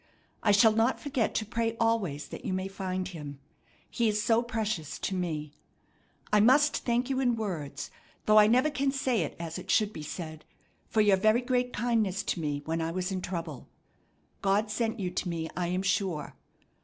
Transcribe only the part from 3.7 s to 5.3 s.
He is so precious to